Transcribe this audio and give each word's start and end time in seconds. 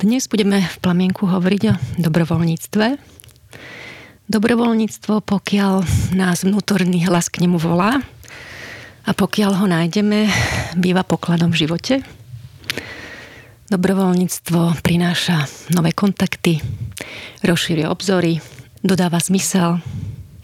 Dnes 0.00 0.32
budeme 0.32 0.64
v 0.64 0.76
plamienku 0.80 1.28
hovoriť 1.28 1.62
o 1.68 1.74
dobrovoľníctve. 2.00 2.86
Dobrovoľníctvo, 4.32 5.20
pokiaľ 5.20 5.84
nás 6.16 6.40
vnútorný 6.40 7.04
hlas 7.04 7.28
k 7.28 7.44
nemu 7.44 7.60
volá 7.60 8.00
a 9.04 9.10
pokiaľ 9.12 9.60
ho 9.60 9.66
nájdeme, 9.68 10.24
býva 10.80 11.04
pokladom 11.04 11.52
v 11.52 11.68
živote. 11.68 11.94
Dobrovoľníctvo 13.68 14.80
prináša 14.80 15.44
nové 15.76 15.92
kontakty, 15.92 16.64
rozšíruje 17.44 17.84
obzory, 17.84 18.40
dodáva 18.80 19.20
zmysel, 19.20 19.84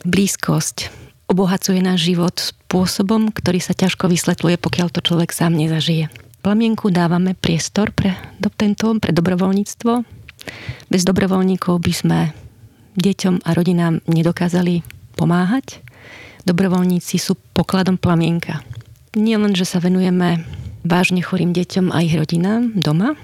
blízkosť, 0.04 0.93
obohacuje 1.32 1.80
náš 1.80 2.12
život 2.12 2.36
spôsobom, 2.36 3.32
ktorý 3.32 3.64
sa 3.64 3.73
ťažko 3.73 4.12
vysvetľuje, 4.12 4.61
pokiaľ 4.61 4.93
to 4.93 5.00
človek 5.00 5.32
sám 5.32 5.57
nezažije 5.57 6.25
plamienku 6.46 6.94
dávame 6.94 7.34
priestor 7.34 7.90
pre, 7.90 8.14
do 8.38 8.46
tento, 8.54 8.95
pre 9.02 9.10
dobrovoľníctvo. 9.10 10.06
Bez 10.86 11.02
dobrovoľníkov 11.02 11.74
by 11.82 11.91
sme 11.91 12.19
deťom 12.95 13.42
a 13.42 13.50
rodinám 13.50 13.98
nedokázali 14.06 14.86
pomáhať. 15.19 15.82
Dobrovoľníci 16.46 17.19
sú 17.19 17.34
pokladom 17.50 17.98
plamienka. 17.98 18.62
Nie 19.19 19.42
len, 19.42 19.59
že 19.59 19.66
sa 19.66 19.82
venujeme 19.82 20.46
vážne 20.86 21.19
chorým 21.19 21.50
deťom 21.50 21.91
a 21.91 22.06
ich 22.06 22.14
rodinám 22.14 22.78
doma, 22.78 23.19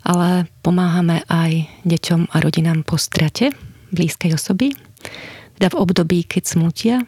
ale 0.00 0.48
pomáhame 0.64 1.28
aj 1.28 1.68
deťom 1.84 2.32
a 2.32 2.36
rodinám 2.40 2.80
po 2.80 2.96
strate 2.96 3.52
blízkej 3.92 4.32
osoby, 4.32 4.72
teda 5.60 5.68
v 5.68 5.76
období, 5.84 6.24
keď 6.24 6.56
smutia. 6.56 7.04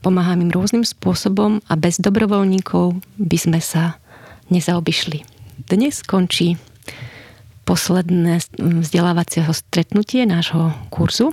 Pomáham 0.00 0.40
im 0.40 0.48
rôznym 0.48 0.88
spôsobom 0.88 1.60
a 1.68 1.76
bez 1.76 2.00
dobrovoľníkov 2.00 3.04
by 3.20 3.36
sme 3.36 3.60
sa 3.60 4.00
nezaobišli. 4.48 5.24
Dnes 5.70 6.02
končí 6.04 6.58
posledné 7.64 8.44
vzdelávacieho 8.60 9.48
stretnutie 9.56 10.28
nášho 10.28 10.72
kurzu, 10.92 11.32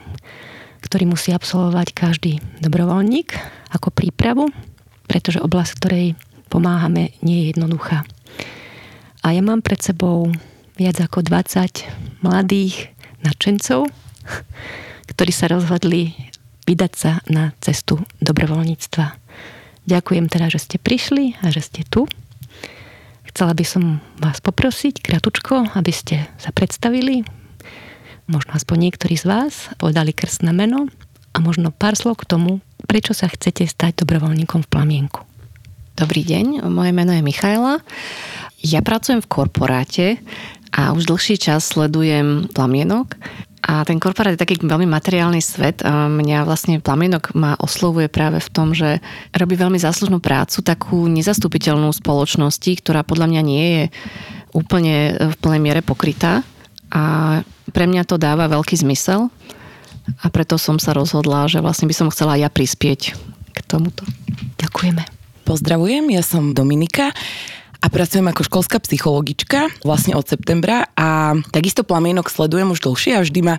ktorý 0.81 1.11
musí 1.11 1.35
absolvovať 1.35 1.93
každý 1.93 2.39
dobrovoľník 2.63 3.35
ako 3.75 3.91
prípravu, 3.91 4.49
pretože 5.05 5.43
oblasť, 5.43 5.71
ktorej 5.77 6.07
pomáhame, 6.47 7.15
nie 7.23 7.43
je 7.43 7.55
jednoduchá. 7.55 8.03
A 9.21 9.35
ja 9.35 9.41
mám 9.43 9.61
pred 9.61 9.79
sebou 9.83 10.31
viac 10.79 10.97
ako 10.97 11.21
20 11.21 12.25
mladých 12.25 12.89
nadšencov, 13.21 13.85
ktorí 15.11 15.31
sa 15.31 15.51
rozhodli 15.51 16.15
vydať 16.65 16.93
sa 16.95 17.21
na 17.29 17.53
cestu 17.61 18.01
dobrovoľníctva. 18.23 19.05
Ďakujem 19.85 20.25
teda, 20.29 20.47
že 20.49 20.59
ste 20.61 20.77
prišli 20.77 21.41
a 21.41 21.51
že 21.51 21.61
ste 21.61 21.81
tu. 21.85 22.07
Chcela 23.31 23.55
by 23.55 23.63
som 23.63 23.83
vás 24.19 24.43
poprosiť 24.43 24.99
kratučko, 24.99 25.63
aby 25.79 25.93
ste 25.95 26.27
sa 26.35 26.51
predstavili, 26.51 27.23
možno 28.27 28.51
aspoň 28.51 28.91
niektorí 28.91 29.15
z 29.15 29.23
vás 29.23 29.71
povedali 29.79 30.11
krstné 30.11 30.51
meno 30.51 30.91
a 31.31 31.39
možno 31.39 31.71
pár 31.71 31.95
slov 31.95 32.19
k 32.19 32.27
tomu, 32.27 32.59
prečo 32.91 33.15
sa 33.15 33.31
chcete 33.31 33.63
stať 33.63 34.03
dobrovoľníkom 34.03 34.67
v 34.67 34.71
plamienku. 34.71 35.23
Dobrý 35.95 36.27
deň, 36.27 36.67
moje 36.67 36.91
meno 36.91 37.15
je 37.15 37.23
Michaela. 37.23 37.79
Ja 38.59 38.83
pracujem 38.83 39.23
v 39.23 39.31
korporáte 39.31 40.19
a 40.75 40.91
už 40.91 41.07
dlhší 41.07 41.39
čas 41.39 41.71
sledujem 41.71 42.51
plamienok 42.51 43.15
a 43.61 43.85
ten 43.85 44.01
korporát 44.01 44.33
je 44.33 44.41
taký 44.41 44.57
veľmi 44.57 44.89
materiálny 44.89 45.37
svet. 45.37 45.85
A 45.85 46.09
mňa 46.09 46.49
vlastne 46.49 46.81
plamienok 46.81 47.37
ma 47.37 47.53
oslovuje 47.61 48.09
práve 48.09 48.41
v 48.41 48.49
tom, 48.49 48.73
že 48.73 48.97
robí 49.37 49.53
veľmi 49.53 49.77
záslužnú 49.77 50.17
prácu, 50.17 50.65
takú 50.65 51.05
nezastupiteľnú 51.05 51.93
spoločnosti, 51.93 52.71
ktorá 52.81 53.05
podľa 53.05 53.29
mňa 53.29 53.41
nie 53.45 53.65
je 53.69 53.83
úplne 54.57 55.13
v 55.13 55.35
plnej 55.37 55.61
miere 55.61 55.81
pokrytá. 55.85 56.41
A 56.91 57.39
pre 57.71 57.85
mňa 57.87 58.03
to 58.03 58.19
dáva 58.19 58.51
veľký 58.51 58.81
zmysel 58.81 59.31
a 60.19 60.25
preto 60.33 60.57
som 60.57 60.81
sa 60.81 60.91
rozhodla, 60.91 61.47
že 61.47 61.63
vlastne 61.63 61.87
by 61.87 61.95
som 61.95 62.11
chcela 62.11 62.35
ja 62.35 62.49
prispieť 62.51 63.15
k 63.53 63.57
tomuto. 63.69 64.03
Ďakujeme. 64.59 65.05
Pozdravujem, 65.47 66.05
ja 66.11 66.23
som 66.25 66.51
Dominika 66.51 67.13
a 67.81 67.89
pracujem 67.89 68.29
ako 68.29 68.45
školská 68.45 68.77
psychologička 68.77 69.73
vlastne 69.81 70.13
od 70.13 70.29
septembra 70.29 70.85
a 70.93 71.33
takisto 71.49 71.81
plamienok 71.81 72.29
sledujem 72.29 72.69
už 72.69 72.85
dlhšie 72.85 73.17
a 73.17 73.25
vždy 73.25 73.41
ma 73.41 73.55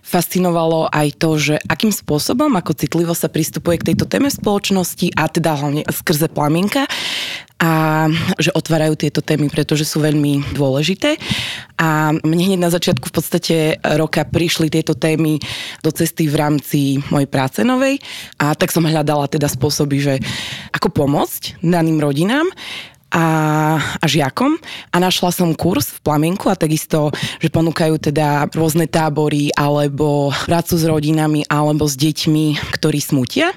fascinovalo 0.00 0.88
aj 0.88 1.08
to, 1.20 1.30
že 1.36 1.54
akým 1.68 1.92
spôsobom, 1.92 2.48
ako 2.56 2.72
citlivo 2.72 3.12
sa 3.12 3.28
pristupuje 3.28 3.76
k 3.76 3.92
tejto 3.92 4.08
téme 4.08 4.32
v 4.32 4.38
spoločnosti 4.40 5.12
a 5.12 5.28
teda 5.28 5.52
hlavne 5.52 5.84
skrze 5.84 6.32
plamienka 6.32 6.88
a 7.58 8.06
že 8.38 8.54
otvárajú 8.54 8.94
tieto 8.94 9.20
témy, 9.20 9.50
pretože 9.50 9.82
sú 9.82 9.98
veľmi 9.98 10.54
dôležité. 10.54 11.18
A 11.76 12.14
mne 12.14 12.54
hneď 12.54 12.60
na 12.62 12.70
začiatku 12.70 13.10
v 13.10 13.14
podstate 13.18 13.56
roka 13.98 14.22
prišli 14.22 14.70
tieto 14.70 14.94
témy 14.94 15.42
do 15.82 15.90
cesty 15.90 16.30
v 16.30 16.38
rámci 16.38 16.80
mojej 17.10 17.28
práce 17.28 17.60
novej 17.66 18.00
a 18.40 18.54
tak 18.54 18.72
som 18.72 18.86
hľadala 18.86 19.28
teda 19.28 19.50
spôsoby, 19.50 19.98
že 20.00 20.14
ako 20.72 21.04
pomôcť 21.04 21.60
daným 21.60 21.98
rodinám 22.00 22.48
a, 23.12 23.26
a 23.80 24.04
žiakom. 24.04 24.56
A 24.92 24.96
našla 25.00 25.32
som 25.32 25.56
kurz 25.56 25.96
v 25.96 26.02
Plamienku 26.04 26.52
a 26.52 26.58
takisto, 26.58 27.12
že 27.40 27.48
ponúkajú 27.48 27.96
teda 28.00 28.48
rôzne 28.52 28.88
tábory 28.88 29.52
alebo 29.56 30.32
prácu 30.44 30.74
s 30.76 30.84
rodinami 30.84 31.44
alebo 31.48 31.88
s 31.88 31.96
deťmi, 31.96 32.72
ktorí 32.76 33.00
smutia. 33.00 33.52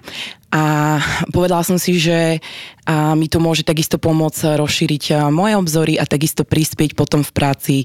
A 0.52 1.00
povedala 1.32 1.64
som 1.64 1.80
si, 1.80 1.96
že 1.96 2.44
a 2.84 3.16
mi 3.16 3.32
to 3.32 3.40
môže 3.40 3.64
takisto 3.64 3.96
pomôcť 3.96 4.60
rozšíriť 4.60 5.32
moje 5.32 5.56
obzory 5.56 5.96
a 5.96 6.04
takisto 6.04 6.44
prispieť 6.44 6.92
potom 6.92 7.24
v 7.24 7.32
práci 7.32 7.76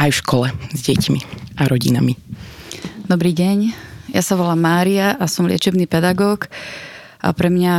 aj 0.00 0.16
v 0.16 0.20
škole 0.24 0.46
s 0.72 0.80
deťmi 0.80 1.20
a 1.60 1.68
rodinami. 1.68 2.16
Dobrý 3.04 3.36
deň, 3.36 3.58
ja 4.16 4.22
sa 4.24 4.32
volám 4.32 4.56
Mária 4.56 5.12
a 5.12 5.28
som 5.28 5.44
liečebný 5.44 5.84
pedagóg 5.84 6.48
a 7.20 7.36
pre 7.36 7.52
mňa 7.52 7.74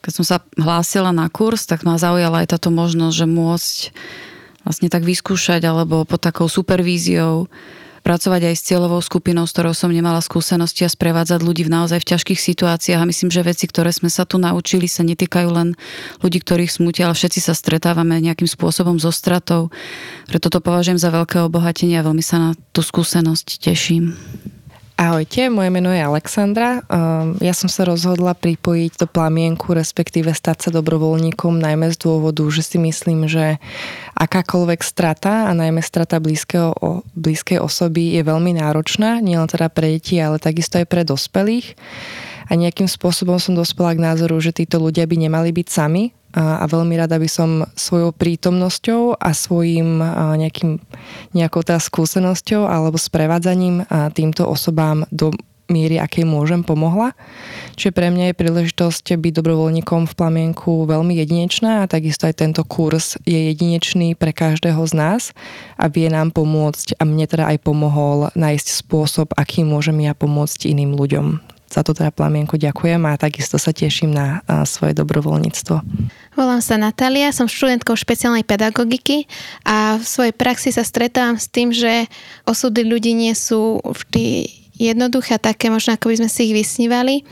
keď 0.00 0.12
som 0.16 0.24
sa 0.24 0.36
hlásila 0.56 1.12
na 1.12 1.28
kurz, 1.28 1.68
tak 1.68 1.84
ma 1.84 2.00
zaujala 2.00 2.44
aj 2.44 2.56
táto 2.56 2.72
možnosť, 2.72 3.14
že 3.14 3.26
môcť 3.28 3.76
vlastne 4.64 4.88
tak 4.92 5.04
vyskúšať 5.04 5.64
alebo 5.64 6.04
pod 6.04 6.20
takou 6.20 6.48
supervíziou 6.48 7.48
pracovať 8.00 8.48
aj 8.48 8.54
s 8.56 8.64
cieľovou 8.64 9.00
skupinou, 9.04 9.44
s 9.44 9.52
ktorou 9.52 9.76
som 9.76 9.92
nemala 9.92 10.24
skúsenosti 10.24 10.88
a 10.88 10.92
sprevádzať 10.92 11.40
ľudí 11.44 11.68
v 11.68 11.74
naozaj 11.76 12.00
v 12.00 12.16
ťažkých 12.16 12.40
situáciách. 12.40 13.00
A 13.00 13.08
myslím, 13.08 13.28
že 13.28 13.44
veci, 13.44 13.68
ktoré 13.68 13.92
sme 13.92 14.08
sa 14.08 14.24
tu 14.24 14.40
naučili, 14.40 14.88
sa 14.88 15.04
netýkajú 15.04 15.48
len 15.52 15.76
ľudí, 16.24 16.40
ktorých 16.40 16.72
smutia, 16.72 17.08
ale 17.08 17.16
všetci 17.16 17.44
sa 17.44 17.52
stretávame 17.52 18.16
nejakým 18.24 18.48
spôsobom 18.48 18.96
so 18.96 19.12
stratou. 19.12 19.68
Preto 20.26 20.48
to 20.48 20.64
považujem 20.64 20.96
za 20.96 21.12
veľké 21.12 21.44
obohatenie 21.44 22.00
a 22.00 22.06
veľmi 22.06 22.24
sa 22.24 22.40
na 22.40 22.50
tú 22.72 22.80
skúsenosť 22.80 23.60
teším. 23.60 24.16
Ahojte, 25.00 25.48
moje 25.48 25.72
meno 25.72 25.88
je 25.88 26.04
Alexandra. 26.04 26.84
Ehm, 26.84 27.40
ja 27.40 27.56
som 27.56 27.72
sa 27.72 27.88
rozhodla 27.88 28.36
pripojiť 28.36 29.00
do 29.00 29.06
plamienku, 29.08 29.72
respektíve 29.72 30.28
stať 30.28 30.68
sa 30.68 30.70
dobrovoľníkom, 30.76 31.56
najmä 31.56 31.88
z 31.88 32.04
dôvodu, 32.04 32.44
že 32.52 32.60
si 32.60 32.76
myslím, 32.76 33.24
že 33.24 33.56
akákoľvek 34.20 34.84
strata 34.84 35.48
a 35.48 35.56
najmä 35.56 35.80
strata 35.80 36.20
blízkeho, 36.20 36.76
blízkej 37.16 37.64
osoby 37.64 38.20
je 38.20 38.28
veľmi 38.28 38.60
náročná, 38.60 39.24
nielen 39.24 39.48
teda 39.48 39.72
pre 39.72 39.96
deti, 39.96 40.20
ale 40.20 40.36
takisto 40.36 40.76
aj 40.76 40.84
pre 40.84 41.00
dospelých. 41.08 41.80
A 42.52 42.60
nejakým 42.60 42.84
spôsobom 42.84 43.40
som 43.40 43.56
dospela 43.56 43.96
k 43.96 44.04
názoru, 44.04 44.36
že 44.36 44.52
títo 44.52 44.76
ľudia 44.76 45.08
by 45.08 45.16
nemali 45.16 45.48
byť 45.48 45.68
sami, 45.72 46.12
a 46.34 46.64
veľmi 46.66 46.94
rada 46.94 47.18
by 47.18 47.28
som 47.30 47.66
svojou 47.74 48.14
prítomnosťou 48.14 49.18
a 49.18 49.30
svojim 49.34 49.98
nejakým, 50.38 50.78
nejakou 51.34 51.66
tá 51.66 51.78
skúsenosťou 51.78 52.70
alebo 52.70 52.94
sprevádzaním 52.98 53.86
týmto 54.14 54.46
osobám 54.46 55.06
do 55.10 55.34
miery, 55.70 56.02
akej 56.02 56.26
môžem, 56.26 56.66
pomohla. 56.66 57.14
Čiže 57.78 57.94
pre 57.94 58.10
mňa 58.10 58.34
je 58.34 58.38
príležitosť 58.42 59.06
byť 59.14 59.32
dobrovoľníkom 59.38 60.10
v 60.10 60.16
plamienku 60.18 60.84
veľmi 60.84 61.14
jedinečná 61.22 61.86
a 61.86 61.90
takisto 61.90 62.26
aj 62.26 62.42
tento 62.42 62.66
kurz 62.66 63.14
je 63.22 63.54
jedinečný 63.54 64.18
pre 64.18 64.34
každého 64.34 64.82
z 64.82 64.92
nás 64.98 65.22
a 65.78 65.86
vie 65.86 66.10
nám 66.10 66.34
pomôcť 66.34 66.98
a 66.98 67.06
mne 67.06 67.24
teda 67.30 67.46
aj 67.54 67.62
pomohol 67.62 68.34
nájsť 68.34 68.66
spôsob, 68.82 69.30
akým 69.38 69.70
môžem 69.70 70.02
ja 70.02 70.12
pomôcť 70.12 70.66
iným 70.66 70.98
ľuďom 70.98 71.38
za 71.70 71.86
to 71.86 71.94
teda 71.94 72.10
plamienku 72.10 72.58
ďakujem 72.58 72.98
a 73.06 73.14
takisto 73.14 73.54
sa 73.54 73.70
teším 73.70 74.10
na 74.10 74.42
svoje 74.66 74.90
dobrovoľníctvo. 74.98 75.76
Volám 76.34 76.58
sa 76.58 76.74
Natália, 76.74 77.30
som 77.30 77.46
študentkou 77.46 77.94
špeciálnej 77.94 78.42
pedagogiky 78.42 79.30
a 79.62 79.94
v 79.96 80.04
svojej 80.04 80.34
praxi 80.34 80.74
sa 80.74 80.82
stretávam 80.82 81.38
s 81.38 81.46
tým, 81.46 81.70
že 81.70 82.10
osudy 82.42 82.82
ľudí 82.82 83.14
nie 83.14 83.38
sú 83.38 83.78
vždy 83.86 84.50
jednoduché, 84.74 85.38
také 85.38 85.70
možno 85.70 85.94
ako 85.94 86.10
by 86.10 86.26
sme 86.26 86.30
si 86.32 86.50
ich 86.50 86.54
vysnívali. 86.58 87.22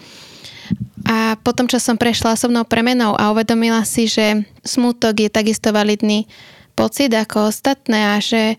A 1.09 1.41
potom, 1.41 1.65
čo 1.67 1.81
som 1.81 1.97
prešla 1.97 2.37
osobnou 2.37 2.63
premenou 2.69 3.17
a 3.17 3.33
uvedomila 3.33 3.83
si, 3.83 4.07
že 4.07 4.45
smútok 4.63 5.25
je 5.25 5.31
takisto 5.33 5.73
validný 5.73 6.29
pocit 6.77 7.11
ako 7.11 7.51
ostatné 7.51 8.15
a 8.15 8.23
že 8.23 8.55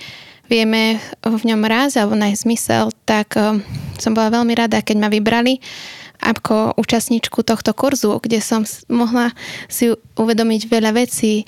vieme 0.49 0.97
v 1.21 1.43
ňom 1.45 1.61
raz 1.63 1.95
alebo 1.95 2.17
nájsť 2.17 2.43
zmysel, 2.43 2.85
tak 3.05 3.37
eh, 3.37 3.61
som 4.01 4.17
bola 4.17 4.33
veľmi 4.33 4.57
rada, 4.57 4.81
keď 4.81 4.97
ma 4.97 5.07
vybrali 5.07 5.61
ako 6.19 6.75
účastníčku 6.75 7.47
tohto 7.47 7.71
kurzu, 7.71 8.19
kde 8.19 8.43
som 8.43 8.67
mohla 8.91 9.31
si 9.71 9.95
uvedomiť 10.19 10.61
veľa 10.67 10.91
vecí 10.91 11.47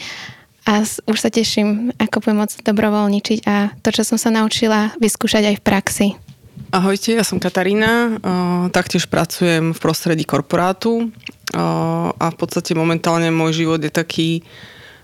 a 0.64 0.86
už 0.86 1.18
sa 1.18 1.28
teším, 1.28 1.92
ako 2.00 2.24
budem 2.24 2.40
môcť 2.40 2.58
dobrovoľničiť 2.64 3.40
a 3.50 3.76
to, 3.84 3.90
čo 3.92 4.08
som 4.08 4.16
sa 4.16 4.32
naučila, 4.32 4.96
vyskúšať 5.02 5.52
aj 5.52 5.56
v 5.60 5.66
praxi. 5.66 6.08
Ahojte, 6.72 7.12
ja 7.12 7.28
som 7.28 7.36
Katarína, 7.36 8.24
taktiež 8.72 9.12
pracujem 9.12 9.76
v 9.76 9.80
prostredí 9.84 10.24
korporátu 10.24 11.12
a 11.52 12.32
v 12.32 12.38
podstate 12.40 12.72
momentálne 12.72 13.28
môj 13.28 13.66
život 13.66 13.84
je 13.84 13.92
taký 13.92 14.30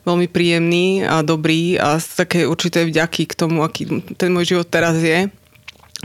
veľmi 0.08 0.32
príjemný 0.32 1.04
a 1.04 1.20
dobrý 1.20 1.76
a 1.76 2.00
také 2.00 2.48
určitej 2.48 2.88
vďaky 2.88 3.28
k 3.28 3.34
tomu, 3.36 3.68
aký 3.68 4.02
ten 4.16 4.32
môj 4.32 4.56
život 4.56 4.68
teraz 4.72 4.96
je, 5.04 5.28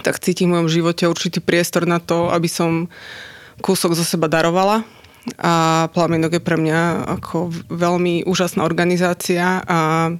tak 0.02 0.18
cítim 0.18 0.50
v 0.50 0.58
mojom 0.58 0.68
živote 0.68 1.06
určitý 1.06 1.38
priestor 1.38 1.86
na 1.86 2.02
to, 2.02 2.34
aby 2.34 2.50
som 2.50 2.90
kúsok 3.62 3.94
zo 3.94 4.02
seba 4.02 4.26
darovala 4.26 4.82
a 5.38 5.86
Plamienok 5.94 6.38
je 6.38 6.42
pre 6.42 6.58
mňa 6.58 7.06
ako 7.20 7.54
veľmi 7.70 8.26
úžasná 8.26 8.66
organizácia, 8.66 9.62
a, 9.62 10.10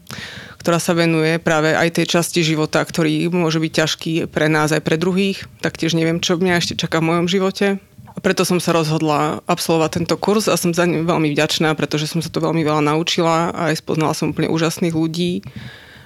ktorá 0.62 0.78
sa 0.78 0.94
venuje 0.94 1.42
práve 1.42 1.74
aj 1.74 1.98
tej 1.98 2.06
časti 2.18 2.46
života, 2.46 2.78
ktorý 2.78 3.26
môže 3.34 3.58
byť 3.58 3.72
ťažký 3.82 4.12
pre 4.30 4.46
nás 4.46 4.70
aj 4.70 4.82
pre 4.86 4.94
druhých. 4.94 5.50
Taktiež 5.58 5.98
neviem, 5.98 6.22
čo 6.22 6.38
mňa 6.38 6.62
ešte 6.62 6.78
čaká 6.78 7.02
v 7.02 7.10
mojom 7.10 7.26
živote. 7.26 7.82
Preto 8.22 8.46
som 8.46 8.62
sa 8.62 8.70
rozhodla 8.70 9.42
absolvovať 9.50 9.90
tento 9.98 10.14
kurz 10.14 10.46
a 10.46 10.54
som 10.54 10.70
za 10.70 10.86
ňu 10.86 11.02
veľmi 11.02 11.34
vďačná, 11.34 11.74
pretože 11.74 12.06
som 12.06 12.22
sa 12.22 12.30
to 12.30 12.38
veľmi 12.38 12.62
veľa 12.62 12.94
naučila 12.94 13.50
a 13.50 13.74
aj 13.74 13.82
spoznala 13.82 14.14
som 14.14 14.30
úplne 14.30 14.46
úžasných 14.46 14.94
ľudí 14.94 15.42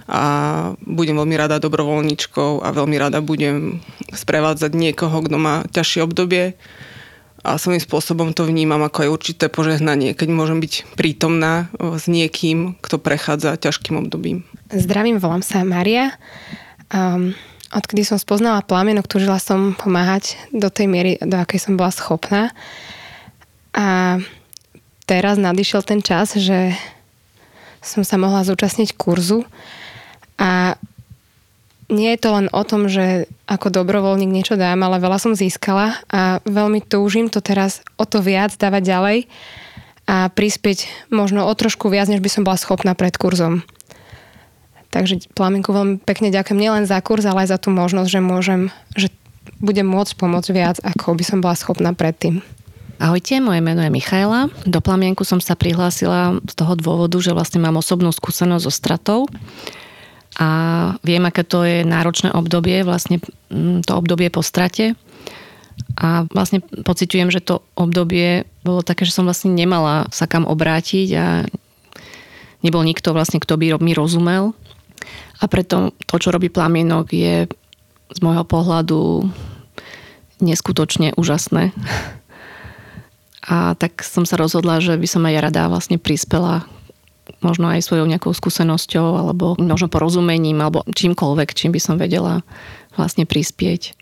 a 0.08 0.22
budem 0.86 1.18
veľmi 1.18 1.36
rada 1.36 1.60
dobrovoľníčkou 1.60 2.64
a 2.64 2.68
veľmi 2.72 2.96
rada 2.96 3.20
budem 3.20 3.84
sprevádzať 4.14 4.72
niekoho, 4.72 5.20
kto 5.20 5.36
má 5.36 5.68
ťažšie 5.68 6.00
obdobie 6.08 6.56
a 7.46 7.62
svojím 7.62 7.78
spôsobom 7.78 8.34
to 8.34 8.42
vnímam 8.42 8.82
ako 8.82 9.06
aj 9.06 9.12
určité 9.12 9.46
požehnanie, 9.46 10.18
keď 10.18 10.28
môžem 10.34 10.58
byť 10.58 10.98
prítomná 10.98 11.70
s 11.78 12.10
niekým, 12.10 12.74
kto 12.82 12.98
prechádza 12.98 13.54
ťažkým 13.54 14.02
obdobím. 14.02 14.42
Zdravím, 14.74 15.22
volám 15.22 15.46
sa 15.46 15.62
Maria. 15.62 16.10
Um, 16.90 17.38
odkedy 17.76 18.08
som 18.08 18.16
spoznala 18.16 18.64
plamienok, 18.64 19.04
túžila 19.04 19.36
som 19.36 19.76
pomáhať 19.76 20.40
do 20.50 20.72
tej 20.72 20.88
miery, 20.88 21.12
do 21.20 21.36
akej 21.36 21.60
som 21.60 21.76
bola 21.76 21.92
schopná. 21.92 22.56
A 23.76 24.16
teraz 25.04 25.36
nadišiel 25.36 25.84
ten 25.84 26.00
čas, 26.00 26.32
že 26.32 26.72
som 27.84 28.02
sa 28.02 28.16
mohla 28.16 28.42
zúčastniť 28.42 28.96
kurzu 28.96 29.44
a 30.40 30.74
nie 31.86 32.10
je 32.16 32.18
to 32.18 32.34
len 32.34 32.50
o 32.50 32.62
tom, 32.66 32.90
že 32.90 33.30
ako 33.46 33.70
dobrovoľník 33.70 34.26
niečo 34.26 34.58
dám, 34.58 34.82
ale 34.82 34.98
veľa 34.98 35.22
som 35.22 35.38
získala 35.38 35.94
a 36.10 36.42
veľmi 36.42 36.82
túžim 36.82 37.30
to 37.30 37.38
teraz 37.38 37.86
o 37.94 38.02
to 38.02 38.18
viac 38.18 38.50
dávať 38.58 38.82
ďalej 38.82 39.18
a 40.10 40.26
prispieť 40.30 41.10
možno 41.14 41.46
o 41.46 41.52
trošku 41.54 41.86
viac, 41.86 42.10
než 42.10 42.18
by 42.18 42.30
som 42.30 42.42
bola 42.42 42.58
schopná 42.58 42.98
pred 42.98 43.14
kurzom. 43.14 43.62
Takže 44.96 45.28
Plamienku 45.36 45.76
veľmi 45.76 46.00
pekne 46.00 46.32
ďakujem 46.32 46.56
nielen 46.56 46.88
za 46.88 46.96
kurz, 47.04 47.28
ale 47.28 47.44
aj 47.44 47.52
za 47.52 47.58
tú 47.60 47.68
možnosť, 47.68 48.08
že 48.08 48.20
môžem, 48.24 48.60
že 48.96 49.12
budem 49.60 49.84
môcť 49.84 50.16
pomôcť 50.16 50.48
viac, 50.56 50.76
ako 50.80 51.12
by 51.12 51.24
som 51.24 51.44
bola 51.44 51.52
schopná 51.52 51.92
predtým. 51.92 52.40
Ahojte, 52.96 53.44
moje 53.44 53.60
meno 53.60 53.84
je 53.84 53.92
Michaela. 53.92 54.48
Do 54.64 54.80
Plamienku 54.80 55.20
som 55.28 55.36
sa 55.36 55.52
prihlásila 55.52 56.40
z 56.48 56.54
toho 56.56 56.72
dôvodu, 56.80 57.20
že 57.20 57.36
vlastne 57.36 57.60
mám 57.60 57.76
osobnú 57.76 58.08
skúsenosť 58.08 58.64
so 58.64 58.72
stratou 58.72 59.28
a 60.40 60.48
viem, 61.04 61.20
aké 61.28 61.44
to 61.44 61.60
je 61.60 61.84
náročné 61.84 62.32
obdobie, 62.32 62.80
vlastne 62.80 63.20
mm, 63.52 63.84
to 63.84 63.92
obdobie 63.92 64.32
po 64.32 64.40
strate. 64.40 64.96
A 66.00 66.24
vlastne 66.32 66.64
pociťujem, 66.64 67.28
že 67.28 67.44
to 67.44 67.60
obdobie 67.76 68.48
bolo 68.64 68.80
také, 68.80 69.04
že 69.04 69.12
som 69.12 69.28
vlastne 69.28 69.52
nemala 69.52 70.08
sa 70.08 70.24
kam 70.24 70.48
obrátiť 70.48 71.08
a 71.20 71.44
nebol 72.64 72.80
nikto 72.80 73.12
vlastne, 73.12 73.44
kto 73.44 73.60
by 73.60 73.76
mi 73.76 73.92
rozumel. 73.92 74.56
A 75.40 75.44
preto 75.46 75.92
to, 76.08 76.16
čo 76.16 76.32
robí 76.32 76.48
plamienok, 76.48 77.12
je 77.12 77.44
z 78.12 78.18
môjho 78.22 78.46
pohľadu 78.46 79.28
neskutočne 80.40 81.16
úžasné. 81.16 81.72
A 83.46 83.78
tak 83.78 84.02
som 84.02 84.26
sa 84.26 84.34
rozhodla, 84.34 84.82
že 84.82 84.98
by 84.98 85.06
som 85.06 85.22
aj 85.22 85.50
rada 85.50 85.70
vlastne 85.70 86.02
prispela 86.02 86.66
možno 87.42 87.70
aj 87.70 87.82
svojou 87.82 88.06
nejakou 88.06 88.30
skúsenosťou 88.34 89.18
alebo 89.18 89.58
možno 89.58 89.90
porozumením 89.90 90.62
alebo 90.62 90.86
čímkoľvek, 90.86 91.54
čím 91.54 91.74
by 91.74 91.80
som 91.82 91.94
vedela 91.98 92.42
vlastne 92.94 93.26
prispieť. 93.26 93.94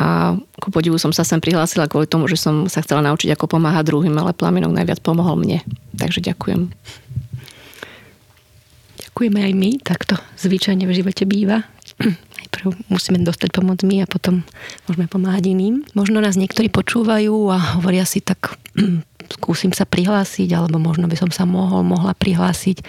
A 0.00 0.38
ku 0.62 0.68
podivu 0.70 0.96
som 0.96 1.10
sa 1.10 1.26
sem 1.26 1.42
prihlásila 1.42 1.90
kvôli 1.90 2.06
tomu, 2.06 2.30
že 2.30 2.38
som 2.38 2.70
sa 2.70 2.80
chcela 2.80 3.04
naučiť, 3.04 3.34
ako 3.34 3.58
pomáhať 3.58 3.90
druhým, 3.90 4.14
ale 4.16 4.36
Plamienok 4.36 4.72
najviac 4.72 5.02
pomohol 5.02 5.36
mne. 5.36 5.60
Takže 5.98 6.24
ďakujem. 6.24 6.70
Ďakujeme 9.20 9.52
aj 9.52 9.52
my, 9.52 9.70
takto 9.84 10.16
zvyčajne 10.40 10.88
v 10.88 10.96
živote 10.96 11.28
býva. 11.28 11.68
Najprv 12.40 12.88
musíme 12.88 13.20
dostať 13.20 13.52
pomoc 13.52 13.84
my 13.84 14.00
a 14.00 14.08
potom 14.08 14.48
môžeme 14.88 15.12
pomáhať 15.12 15.52
iným. 15.52 15.84
Možno 15.92 16.24
nás 16.24 16.40
niektorí 16.40 16.72
počúvajú 16.72 17.52
a 17.52 17.76
hovoria 17.76 18.08
si 18.08 18.24
tak, 18.24 18.56
skúsim 19.36 19.76
sa 19.76 19.84
prihlásiť, 19.84 20.48
alebo 20.56 20.80
možno 20.80 21.04
by 21.04 21.20
som 21.20 21.28
sa 21.28 21.44
mohol, 21.44 21.84
mohla 21.84 22.16
prihlásiť. 22.16 22.80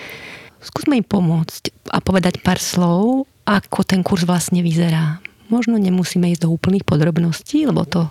Skúsme 0.64 0.96
im 0.96 1.04
pomôcť 1.04 1.92
a 1.92 2.00
povedať 2.00 2.40
pár 2.40 2.64
slov, 2.64 3.28
ako 3.44 3.84
ten 3.84 4.00
kurz 4.00 4.24
vlastne 4.24 4.64
vyzerá. 4.64 5.20
Možno 5.52 5.76
nemusíme 5.76 6.32
ísť 6.32 6.48
do 6.48 6.56
úplných 6.56 6.88
podrobností, 6.88 7.68
lebo 7.68 7.84
to 7.84 8.08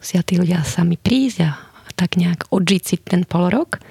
musia 0.00 0.24
tí 0.24 0.40
ľudia 0.40 0.64
sami 0.64 0.96
prísť 0.96 1.44
a 1.44 1.60
tak 1.92 2.16
nejak 2.16 2.48
odžiť 2.48 2.82
si 2.88 2.96
ten 2.96 3.28
pol 3.28 3.52
rok. 3.52 3.84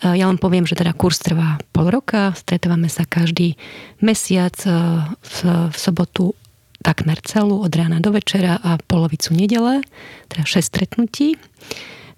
Ja 0.00 0.32
len 0.32 0.40
poviem, 0.40 0.64
že 0.64 0.80
teda 0.80 0.96
kurz 0.96 1.20
trvá 1.20 1.60
pol 1.76 1.92
roka, 1.92 2.32
stretávame 2.32 2.88
sa 2.88 3.04
každý 3.04 3.60
mesiac 4.00 4.56
e, 4.64 4.72
v, 5.20 5.36
sobotu 5.76 6.32
takmer 6.80 7.20
celú 7.20 7.60
od 7.60 7.72
rána 7.76 8.00
do 8.00 8.08
večera 8.08 8.56
a 8.56 8.80
polovicu 8.80 9.36
nedele, 9.36 9.84
teda 10.32 10.48
6 10.48 10.64
stretnutí. 10.64 11.36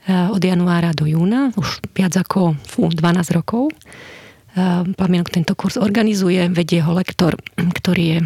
Eh, 0.02 0.28
od 0.34 0.42
januára 0.42 0.90
do 0.90 1.06
júna, 1.06 1.54
už 1.54 1.78
viac 1.94 2.10
ako 2.18 2.58
fú, 2.66 2.90
12 2.90 3.30
rokov. 3.30 3.70
Eh, 3.70 4.82
Plamienok 4.98 5.30
tento 5.30 5.54
kurz 5.54 5.78
organizuje, 5.78 6.50
vedie 6.50 6.82
ho 6.82 6.90
lektor, 6.90 7.38
ktorý 7.54 8.02
je, 8.02 8.18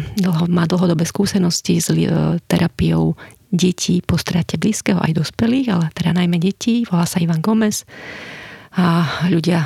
má 0.49 0.65
dlhodobé 0.65 1.05
skúsenosti 1.05 1.77
s 1.77 1.93
eh, 1.93 2.09
terapiou 2.49 3.13
detí 3.53 4.01
po 4.01 4.17
strate 4.17 4.57
blízkeho 4.57 4.97
aj 5.05 5.21
dospelých, 5.21 5.67
ale 5.69 5.85
teda 5.93 6.17
najmä 6.17 6.41
detí, 6.41 6.81
volá 6.89 7.05
sa 7.05 7.21
Ivan 7.21 7.45
Gomez 7.45 7.85
a 8.75 9.07
ľudia 9.31 9.63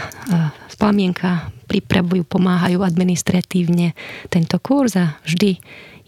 z 0.70 0.76
Plamienka 0.78 1.50
pripravujú, 1.72 2.28
pomáhajú 2.28 2.84
administratívne 2.84 3.96
tento 4.28 4.60
kurz 4.60 5.00
a 5.00 5.16
vždy 5.24 5.56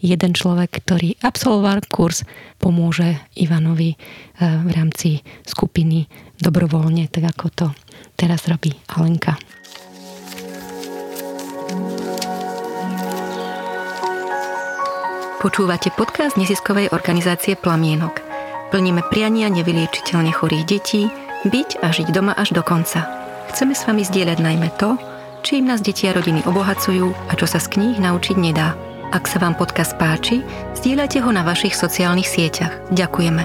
jeden 0.04 0.36
človek, 0.36 0.84
ktorý 0.84 1.16
absolvoval 1.24 1.88
kurz, 1.88 2.28
pomôže 2.60 3.16
Ivanovi 3.40 3.96
eh, 3.96 4.60
v 4.60 4.68
rámci 4.76 5.24
skupiny 5.48 6.04
dobrovoľne, 6.36 7.08
tak 7.08 7.32
ako 7.32 7.46
to 7.48 7.66
teraz 8.20 8.44
robí 8.44 8.76
Alenka. 8.92 9.40
Počúvate 15.40 15.92
podcast 15.92 16.40
neziskovej 16.40 16.88
organizácie 16.92 17.52
Plamienok. 17.52 18.24
Plníme 18.72 19.04
priania 19.12 19.52
nevyliečiteľne 19.52 20.32
chorých 20.32 20.64
detí, 20.64 21.04
byť 21.44 21.84
a 21.84 21.92
žiť 21.92 22.08
doma 22.08 22.32
až 22.32 22.56
do 22.56 22.64
konca. 22.64 23.04
Chceme 23.52 23.76
s 23.76 23.84
vami 23.84 24.02
zdieľať 24.02 24.38
najmä 24.40 24.68
to, 24.80 24.96
čím 25.44 25.68
nás 25.68 25.84
deti 25.84 26.08
a 26.08 26.16
rodiny 26.16 26.40
obohacujú 26.48 27.12
a 27.28 27.32
čo 27.36 27.44
sa 27.44 27.60
z 27.60 27.68
kníh 27.76 28.00
naučiť 28.00 28.36
nedá. 28.40 28.72
Ak 29.12 29.28
sa 29.28 29.38
vám 29.38 29.54
podcast 29.54 29.94
páči, 30.00 30.40
zdieľajte 30.80 31.20
ho 31.20 31.30
na 31.30 31.44
vašich 31.44 31.76
sociálnych 31.76 32.26
sieťach. 32.26 32.90
Ďakujeme. 32.90 33.44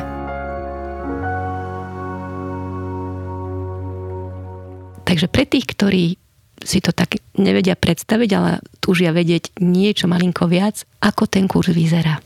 Takže 5.03 5.27
pre 5.27 5.43
tých, 5.45 5.65
ktorí 5.67 6.03
si 6.63 6.79
to 6.79 6.95
tak 6.95 7.19
nevedia 7.35 7.75
predstaviť, 7.75 8.29
ale 8.35 8.51
túžia 8.79 9.11
vedieť 9.11 9.59
niečo 9.59 10.07
malinko 10.07 10.47
viac, 10.47 10.87
ako 11.03 11.27
ten 11.27 11.49
kurz 11.51 11.71
vyzerá. 11.71 12.19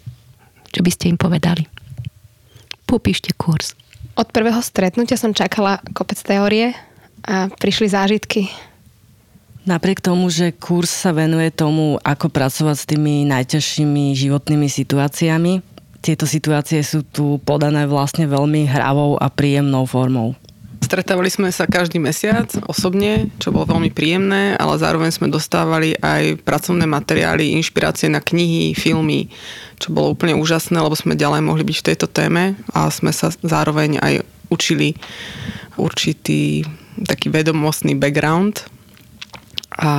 Čo 0.74 0.82
by 0.82 0.92
ste 0.94 1.10
im 1.14 1.18
povedali? 1.18 1.66
Popíšte 2.86 3.34
kurz. 3.38 3.74
Od 4.14 4.28
prvého 4.30 4.62
stretnutia 4.62 5.18
som 5.18 5.34
čakala 5.34 5.82
kopec 5.98 6.20
teórie 6.22 6.78
a 7.26 7.50
prišli 7.50 7.90
zážitky 7.90 8.52
Napriek 9.64 10.04
tomu, 10.04 10.28
že 10.28 10.52
kurz 10.52 10.92
sa 10.92 11.16
venuje 11.16 11.48
tomu, 11.48 11.96
ako 12.04 12.28
pracovať 12.28 12.76
s 12.76 12.90
tými 12.90 13.24
najťažšími 13.32 14.12
životnými 14.12 14.68
situáciami, 14.68 15.64
tieto 16.04 16.28
situácie 16.28 16.84
sú 16.84 17.08
tu 17.08 17.40
podané 17.48 17.88
vlastne 17.88 18.28
veľmi 18.28 18.68
hravou 18.68 19.16
a 19.16 19.32
príjemnou 19.32 19.88
formou. 19.88 20.36
Stretávali 20.84 21.32
sme 21.32 21.48
sa 21.48 21.64
každý 21.64 21.96
mesiac 21.96 22.52
osobne, 22.68 23.32
čo 23.40 23.56
bolo 23.56 23.72
veľmi 23.72 23.88
príjemné, 23.96 24.60
ale 24.60 24.76
zároveň 24.76 25.16
sme 25.16 25.32
dostávali 25.32 25.96
aj 26.04 26.44
pracovné 26.44 26.84
materiály, 26.84 27.56
inšpirácie 27.56 28.12
na 28.12 28.20
knihy, 28.20 28.76
filmy, 28.76 29.32
čo 29.80 29.96
bolo 29.96 30.12
úplne 30.12 30.36
úžasné, 30.36 30.76
lebo 30.76 30.92
sme 30.92 31.16
ďalej 31.16 31.40
mohli 31.40 31.64
byť 31.64 31.78
v 31.80 31.88
tejto 31.88 32.08
téme 32.12 32.60
a 32.76 32.92
sme 32.92 33.16
sa 33.16 33.32
zároveň 33.32 34.04
aj 34.04 34.28
učili 34.52 35.00
určitý 35.80 36.68
taký 37.08 37.32
vedomostný 37.32 37.96
background. 37.96 38.68
A 39.80 39.92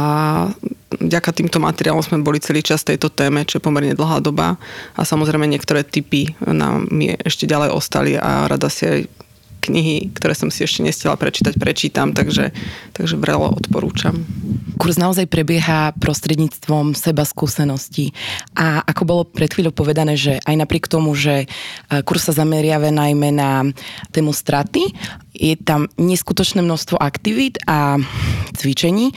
vďaka 1.00 1.32
týmto 1.32 1.58
materiálom 1.64 2.04
sme 2.04 2.22
boli 2.22 2.38
celý 2.44 2.60
čas 2.60 2.86
tejto 2.86 3.08
téme, 3.08 3.42
čo 3.48 3.58
je 3.58 3.64
pomerne 3.64 3.96
dlhá 3.96 4.20
doba 4.20 4.60
a 4.94 5.00
samozrejme 5.02 5.48
niektoré 5.48 5.82
typy 5.82 6.36
nám 6.44 6.86
ešte 7.24 7.48
ďalej 7.48 7.72
ostali 7.72 8.12
a 8.14 8.46
rada 8.46 8.68
si 8.70 8.84
aj 8.86 9.23
knihy, 9.64 10.12
ktoré 10.12 10.36
som 10.36 10.52
si 10.52 10.60
ešte 10.60 10.84
nestila 10.84 11.16
prečítať, 11.16 11.56
prečítam, 11.56 12.12
takže, 12.12 12.52
takže 12.92 13.16
vrelo 13.16 13.56
odporúčam. 13.56 14.12
Kurs 14.76 15.00
naozaj 15.00 15.30
prebieha 15.30 15.96
prostredníctvom 15.96 16.92
seba 16.92 17.24
skúseností. 17.24 18.12
A 18.52 18.84
ako 18.84 19.02
bolo 19.08 19.22
pred 19.24 19.48
chvíľou 19.48 19.72
povedané, 19.72 20.20
že 20.20 20.36
aj 20.44 20.54
napriek 20.60 20.90
tomu, 20.90 21.16
že 21.16 21.44
e, 21.44 21.46
kurs 22.04 22.28
sa 22.28 22.36
zameriava 22.36 22.92
najmä 22.92 23.32
na 23.32 23.64
tému 24.12 24.36
straty, 24.36 24.92
je 25.34 25.58
tam 25.58 25.90
neskutočné 25.98 26.62
množstvo 26.62 26.94
aktivít 27.00 27.58
a 27.66 27.98
cvičení, 28.54 29.10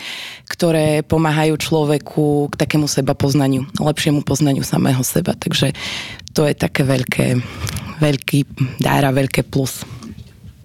ktoré 0.49 1.05
pomáhajú 1.05 1.53
človeku 1.61 2.49
k 2.49 2.55
takému 2.57 2.89
seba 2.89 3.13
poznaniu, 3.13 3.69
lepšiemu 3.77 4.25
poznaniu 4.25 4.65
samého 4.65 5.05
seba. 5.05 5.37
Takže 5.37 5.77
to 6.33 6.49
je 6.49 6.57
také 6.57 6.81
veľké, 6.81 7.37
veľký 8.01 8.39
dára, 8.81 9.13
veľké 9.13 9.45
plus 9.45 9.85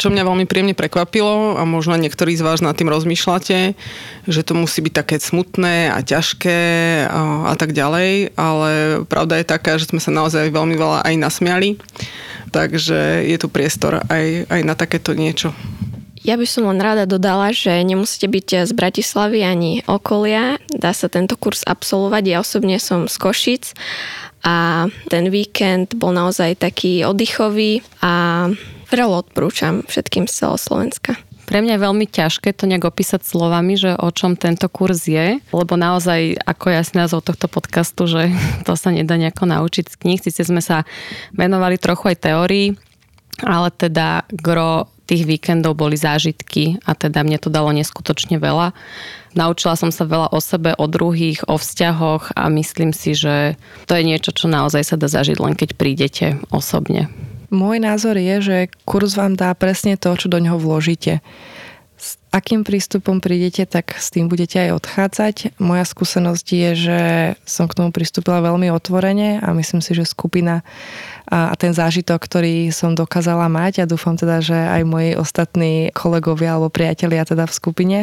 čo 0.02 0.10
mňa 0.10 0.26
veľmi 0.26 0.50
príjemne 0.50 0.74
prekvapilo 0.74 1.54
a 1.54 1.62
možno 1.62 1.94
niektorí 1.94 2.34
z 2.34 2.42
vás 2.42 2.58
nad 2.58 2.74
tým 2.74 2.90
rozmýšľate, 2.90 3.78
že 4.26 4.42
to 4.42 4.58
musí 4.58 4.82
byť 4.82 4.94
také 4.98 5.22
smutné 5.22 5.94
a 5.94 6.02
ťažké 6.02 6.58
a, 7.06 7.46
a 7.46 7.54
tak 7.54 7.70
ďalej, 7.70 8.34
ale 8.34 9.06
pravda 9.06 9.38
je 9.38 9.46
taká, 9.46 9.78
že 9.78 9.94
sme 9.94 10.02
sa 10.02 10.10
naozaj 10.10 10.50
veľmi 10.50 10.74
veľa 10.74 11.06
aj 11.06 11.14
nasmiali, 11.14 11.78
takže 12.50 13.30
je 13.30 13.36
tu 13.38 13.46
priestor 13.46 14.02
aj, 14.10 14.50
aj 14.50 14.60
na 14.66 14.74
takéto 14.74 15.14
niečo. 15.14 15.54
Ja 16.26 16.34
by 16.34 16.46
som 16.46 16.66
len 16.70 16.82
rada 16.82 17.06
dodala, 17.06 17.54
že 17.54 17.70
nemusíte 17.82 18.26
byť 18.30 18.66
z 18.66 18.72
Bratislavy 18.74 19.42
ani 19.42 19.72
okolia. 19.90 20.58
Dá 20.70 20.94
sa 20.94 21.10
tento 21.10 21.34
kurz 21.34 21.66
absolvovať. 21.66 22.22
Ja 22.30 22.38
osobne 22.38 22.78
som 22.78 23.10
z 23.10 23.16
Košic 23.18 23.74
a 24.46 24.86
ten 25.10 25.34
víkend 25.34 25.98
bol 25.98 26.14
naozaj 26.14 26.62
taký 26.62 27.02
oddychový 27.02 27.82
a 28.02 28.46
Vrelo 28.92 29.24
odporúčam 29.24 29.80
všetkým 29.88 30.28
z 30.28 30.44
celého 30.44 30.60
Slovenska. 30.60 31.16
Pre 31.48 31.64
mňa 31.64 31.80
je 31.80 31.84
veľmi 31.88 32.06
ťažké 32.12 32.52
to 32.52 32.68
nejak 32.68 32.84
opísať 32.84 33.24
slovami, 33.24 33.80
že 33.80 33.96
o 33.96 34.12
čom 34.12 34.36
tento 34.36 34.68
kurz 34.68 35.08
je, 35.08 35.40
lebo 35.40 35.80
naozaj, 35.80 36.36
ako 36.44 36.76
jasný 36.76 37.00
názov 37.00 37.24
tohto 37.24 37.48
podcastu, 37.48 38.04
že 38.04 38.28
to 38.68 38.76
sa 38.76 38.92
nedá 38.92 39.16
nejako 39.16 39.48
naučiť 39.48 39.88
z 39.88 39.96
kníh. 39.96 40.20
Sice 40.20 40.44
sme 40.44 40.60
sa 40.60 40.84
venovali 41.32 41.80
trochu 41.80 42.12
aj 42.12 42.20
teórii, 42.20 42.76
ale 43.40 43.72
teda 43.72 44.28
gro 44.28 44.92
tých 45.08 45.24
víkendov 45.24 45.72
boli 45.72 45.96
zážitky 45.96 46.76
a 46.84 46.92
teda 46.92 47.24
mne 47.24 47.40
to 47.40 47.48
dalo 47.48 47.72
neskutočne 47.72 48.36
veľa. 48.36 48.76
Naučila 49.32 49.72
som 49.72 49.88
sa 49.88 50.04
veľa 50.04 50.36
o 50.36 50.40
sebe, 50.44 50.76
o 50.76 50.84
druhých, 50.84 51.48
o 51.48 51.56
vzťahoch 51.56 52.36
a 52.36 52.52
myslím 52.52 52.92
si, 52.92 53.16
že 53.16 53.56
to 53.88 53.96
je 53.96 54.04
niečo, 54.04 54.36
čo 54.36 54.52
naozaj 54.52 54.84
sa 54.84 55.00
dá 55.00 55.08
zažiť 55.08 55.40
len 55.40 55.56
keď 55.56 55.80
prídete 55.80 56.36
osobne. 56.52 57.08
Môj 57.52 57.84
názor 57.84 58.16
je, 58.16 58.36
že 58.40 58.56
kurz 58.88 59.12
vám 59.12 59.36
dá 59.36 59.52
presne 59.52 60.00
to, 60.00 60.08
čo 60.16 60.32
do 60.32 60.40
neho 60.40 60.56
vložíte. 60.56 61.20
S 62.00 62.18
akým 62.34 62.64
prístupom 62.64 63.22
prídete, 63.22 63.62
tak 63.62 63.94
s 63.94 64.10
tým 64.10 64.26
budete 64.26 64.58
aj 64.58 64.80
odchádzať. 64.80 65.36
Moja 65.62 65.84
skúsenosť 65.86 66.46
je, 66.48 66.70
že 66.74 67.00
som 67.44 67.70
k 67.70 67.76
tomu 67.76 67.92
pristúpila 67.94 68.42
veľmi 68.42 68.72
otvorene 68.74 69.38
a 69.38 69.52
myslím 69.52 69.84
si, 69.84 69.92
že 69.94 70.08
skupina 70.08 70.64
a 71.30 71.54
ten 71.54 71.70
zážitok, 71.70 72.18
ktorý 72.18 72.74
som 72.74 72.98
dokázala 72.98 73.46
mať 73.46 73.84
a 73.84 73.88
dúfam 73.88 74.18
teda, 74.18 74.42
že 74.42 74.56
aj 74.56 74.82
moji 74.82 75.10
ostatní 75.14 75.94
kolegovia 75.94 76.58
alebo 76.58 76.74
priatelia 76.74 77.22
teda 77.22 77.46
v 77.46 77.54
skupine. 77.54 77.98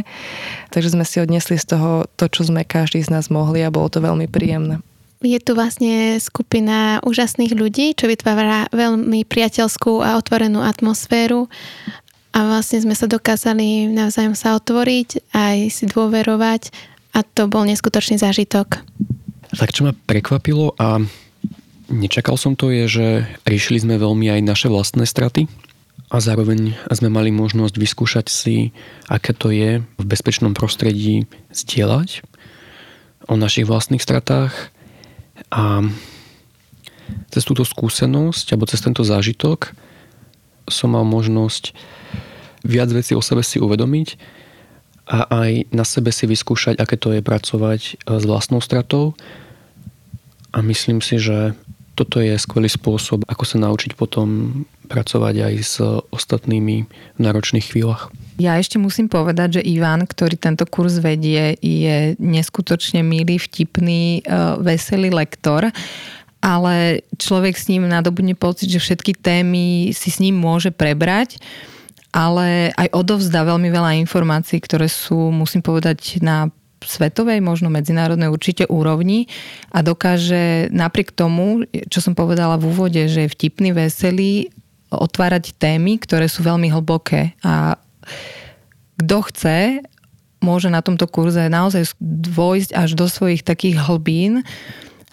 Takže 0.72 0.96
sme 0.96 1.04
si 1.04 1.20
odnesli 1.20 1.60
z 1.60 1.76
toho 1.76 2.08
to, 2.16 2.32
čo 2.32 2.48
sme 2.48 2.64
každý 2.64 3.04
z 3.04 3.12
nás 3.12 3.28
mohli 3.28 3.66
a 3.66 3.74
bolo 3.74 3.92
to 3.92 4.00
veľmi 4.00 4.32
príjemné. 4.32 4.80
Je 5.20 5.36
tu 5.44 5.52
vlastne 5.52 6.16
skupina 6.24 7.04
úžasných 7.04 7.52
ľudí, 7.52 7.92
čo 7.92 8.08
vytvára 8.08 8.72
veľmi 8.72 9.28
priateľskú 9.28 10.00
a 10.00 10.16
otvorenú 10.16 10.64
atmosféru. 10.64 11.52
A 12.32 12.40
vlastne 12.48 12.80
sme 12.80 12.96
sa 12.96 13.04
dokázali 13.04 13.92
navzájom 13.92 14.32
sa 14.32 14.56
otvoriť 14.56 15.36
aj 15.36 15.58
si 15.76 15.86
dôverovať. 15.92 16.72
A 17.12 17.28
to 17.28 17.52
bol 17.52 17.68
neskutočný 17.68 18.16
zážitok. 18.16 18.80
Tak 19.52 19.76
čo 19.76 19.92
ma 19.92 19.92
prekvapilo 19.92 20.72
a 20.80 21.04
nečakal 21.92 22.40
som 22.40 22.56
to 22.56 22.72
je, 22.72 22.88
že 22.88 23.08
riešili 23.44 23.84
sme 23.84 24.00
veľmi 24.00 24.32
aj 24.32 24.42
naše 24.46 24.68
vlastné 24.72 25.04
straty 25.04 25.52
a 26.08 26.24
zároveň 26.24 26.80
sme 26.96 27.12
mali 27.12 27.36
možnosť 27.36 27.76
vyskúšať 27.76 28.26
si, 28.32 28.72
aké 29.12 29.36
to 29.36 29.52
je 29.52 29.84
v 29.84 30.06
bezpečnom 30.08 30.56
prostredí 30.56 31.28
zdieľať 31.52 32.24
o 33.28 33.36
našich 33.36 33.68
vlastných 33.68 34.02
stratách 34.02 34.72
a 35.50 35.82
cez 37.34 37.44
túto 37.46 37.66
skúsenosť 37.66 38.54
alebo 38.54 38.70
cez 38.70 38.82
tento 38.82 39.02
zážitok 39.02 39.74
som 40.70 40.94
mal 40.94 41.06
možnosť 41.06 41.74
viac 42.62 42.90
vecí 42.94 43.18
o 43.18 43.22
sebe 43.24 43.42
si 43.42 43.58
uvedomiť 43.58 44.20
a 45.10 45.26
aj 45.26 45.74
na 45.74 45.82
sebe 45.82 46.14
si 46.14 46.30
vyskúšať, 46.30 46.78
aké 46.78 46.94
to 46.94 47.10
je 47.18 47.26
pracovať 47.26 47.82
e, 47.82 47.94
s 48.22 48.24
vlastnou 48.30 48.62
stratou. 48.62 49.18
A 50.54 50.62
myslím 50.62 51.02
si, 51.02 51.18
že 51.18 51.58
toto 52.00 52.24
je 52.24 52.40
skvelý 52.40 52.72
spôsob, 52.72 53.28
ako 53.28 53.44
sa 53.44 53.60
naučiť 53.60 54.00
potom 54.00 54.64
pracovať 54.88 55.36
aj 55.52 55.56
s 55.60 55.76
ostatnými 56.16 56.88
v 56.88 57.20
náročných 57.20 57.68
chvíľach. 57.76 58.08
Ja 58.40 58.56
ešte 58.56 58.80
musím 58.80 59.12
povedať, 59.12 59.60
že 59.60 59.68
Ivan, 59.68 60.08
ktorý 60.08 60.40
tento 60.40 60.64
kurz 60.64 61.04
vedie, 61.04 61.60
je 61.60 62.16
neskutočne 62.16 63.04
milý, 63.04 63.36
vtipný, 63.36 64.24
e, 64.24 64.32
veselý 64.64 65.12
lektor 65.12 65.68
ale 66.40 67.04
človek 67.20 67.52
s 67.60 67.68
ním 67.68 67.92
nadobudne 67.92 68.32
pocit, 68.32 68.72
že 68.72 68.80
všetky 68.80 69.12
témy 69.20 69.92
si 69.92 70.08
s 70.08 70.24
ním 70.24 70.40
môže 70.40 70.72
prebrať, 70.72 71.36
ale 72.16 72.72
aj 72.80 72.96
odovzdá 72.96 73.44
veľmi 73.44 73.68
veľa 73.68 74.00
informácií, 74.08 74.64
ktoré 74.64 74.88
sú, 74.88 75.36
musím 75.36 75.60
povedať, 75.60 76.24
na 76.24 76.48
svetovej, 76.84 77.44
možno 77.44 77.68
medzinárodnej 77.68 78.32
určite 78.32 78.68
úrovni 78.68 79.28
a 79.74 79.84
dokáže 79.84 80.72
napriek 80.72 81.12
tomu, 81.12 81.68
čo 81.92 82.00
som 82.00 82.16
povedala 82.16 82.56
v 82.56 82.72
úvode, 82.72 83.02
že 83.12 83.28
je 83.28 83.34
vtipný, 83.34 83.76
veselý, 83.76 84.52
otvárať 84.90 85.54
témy, 85.60 86.02
ktoré 86.02 86.26
sú 86.26 86.42
veľmi 86.42 86.72
hlboké. 86.74 87.38
A 87.46 87.78
kto 89.00 89.18
chce, 89.32 89.58
môže 90.40 90.72
na 90.72 90.80
tomto 90.80 91.06
kurze 91.06 91.52
naozaj 91.52 91.96
dôjsť 92.02 92.72
až 92.74 92.90
do 92.96 93.06
svojich 93.06 93.44
takých 93.44 93.80
hlbín 93.86 94.42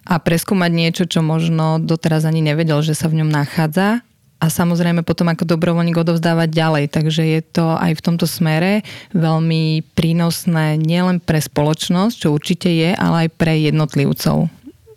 a 0.06 0.22
preskúmať 0.22 0.70
niečo, 0.70 1.04
čo 1.04 1.20
možno 1.20 1.82
doteraz 1.82 2.24
ani 2.24 2.40
nevedel, 2.40 2.78
že 2.80 2.94
sa 2.94 3.10
v 3.10 3.22
ňom 3.22 3.30
nachádza 3.30 4.06
a 4.36 4.52
samozrejme 4.52 5.00
potom 5.00 5.32
ako 5.32 5.48
dobrovoľník 5.48 5.96
odovzdávať 5.96 6.48
ďalej. 6.52 6.84
Takže 6.92 7.22
je 7.24 7.40
to 7.40 7.72
aj 7.72 7.96
v 7.96 8.04
tomto 8.04 8.28
smere 8.28 8.84
veľmi 9.16 9.80
prínosné 9.96 10.76
nielen 10.76 11.24
pre 11.24 11.40
spoločnosť, 11.40 12.14
čo 12.14 12.36
určite 12.36 12.68
je, 12.68 12.92
ale 12.92 13.26
aj 13.26 13.30
pre 13.40 13.56
jednotlivcov. 13.56 14.52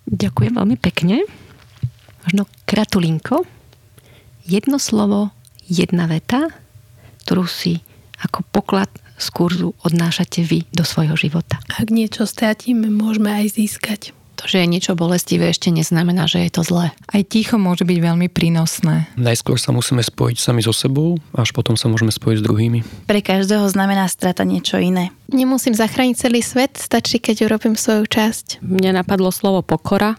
Ďakujem 0.09 0.53
veľmi 0.59 0.77
pekne. 0.81 1.23
Možno 2.27 2.51
kratulinko. 2.67 3.47
Jedno 4.43 4.81
slovo, 4.81 5.31
jedna 5.69 6.09
veta, 6.09 6.49
ktorú 7.23 7.45
si 7.45 7.79
ako 8.19 8.43
poklad 8.49 8.89
z 9.19 9.27
kurzu 9.31 9.71
odnášate 9.85 10.43
vy 10.43 10.67
do 10.75 10.83
svojho 10.83 11.15
života. 11.15 11.59
Ak 11.79 11.91
niečo 11.91 12.27
stratíme, 12.27 12.91
môžeme 12.91 13.31
aj 13.31 13.55
získať. 13.55 14.01
To, 14.39 14.47
že 14.47 14.63
je 14.63 14.71
niečo 14.71 14.95
bolestivé, 14.95 15.51
ešte 15.51 15.67
neznamená, 15.67 16.23
že 16.23 16.47
je 16.47 16.51
to 16.55 16.63
zlé. 16.63 16.95
Aj 17.11 17.23
ticho 17.27 17.59
môže 17.59 17.83
byť 17.83 17.99
veľmi 17.99 18.31
prínosné. 18.31 19.11
Najskôr 19.19 19.59
sa 19.59 19.75
musíme 19.75 19.99
spojiť 19.99 20.39
sami 20.39 20.63
so 20.63 20.71
sebou, 20.71 21.19
až 21.35 21.51
potom 21.51 21.75
sa 21.75 21.91
môžeme 21.91 22.07
spojiť 22.07 22.39
s 22.39 22.45
druhými. 22.47 22.79
Pre 23.03 23.19
každého 23.19 23.67
znamená 23.67 24.07
strata 24.07 24.47
niečo 24.47 24.79
iné. 24.79 25.11
Nemusím 25.27 25.75
zachrániť 25.75 26.15
celý 26.15 26.39
svet, 26.39 26.79
stačí, 26.79 27.19
keď 27.19 27.51
urobím 27.51 27.75
svoju 27.75 28.07
časť. 28.07 28.63
Mne 28.63 29.03
napadlo 29.03 29.27
slovo 29.35 29.59
pokora 29.59 30.15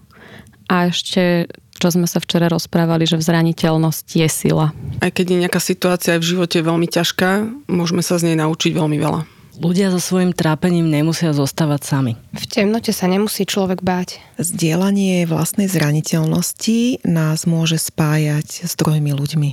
a 0.68 0.92
ešte 0.92 1.48
čo 1.80 1.88
sme 1.88 2.04
sa 2.04 2.20
včera 2.20 2.52
rozprávali, 2.52 3.08
že 3.08 3.16
v 3.16 3.24
zraniteľnosť 3.24 4.06
je 4.12 4.28
sila. 4.28 4.76
Aj 5.00 5.08
keď 5.08 5.26
je 5.32 5.40
nejaká 5.48 5.60
situácia 5.64 6.20
v 6.20 6.28
živote 6.36 6.60
veľmi 6.60 6.84
ťažká, 6.84 7.48
môžeme 7.72 8.04
sa 8.04 8.20
z 8.20 8.28
nej 8.30 8.36
naučiť 8.36 8.76
veľmi 8.76 9.00
veľa. 9.00 9.39
Ľudia 9.60 9.92
so 9.92 10.00
svojím 10.00 10.32
trápením 10.32 10.88
nemusia 10.88 11.36
zostávať 11.36 11.84
sami. 11.84 12.12
V 12.32 12.48
temnote 12.48 12.96
sa 12.96 13.04
nemusí 13.04 13.44
človek 13.44 13.84
báť. 13.84 14.16
Zdieľanie 14.40 15.28
vlastnej 15.28 15.68
zraniteľnosti 15.68 17.04
nás 17.04 17.44
môže 17.44 17.76
spájať 17.76 18.64
s 18.64 18.72
druhými 18.80 19.12
ľuďmi. 19.12 19.50